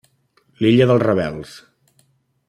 [0.63, 1.53] L'illa dels rebels.